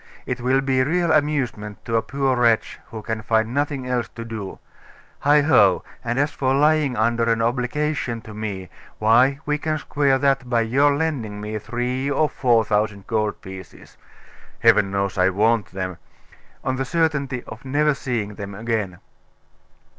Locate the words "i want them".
15.19-15.97